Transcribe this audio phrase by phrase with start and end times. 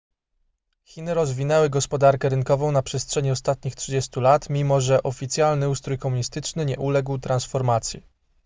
[0.83, 6.77] chiny rozwinęły gospodarkę rynkową na przestrzeni ostatnich 30 lat mimo że oficjalny ustrój komunistyczny nie
[6.77, 8.03] uległ transformacji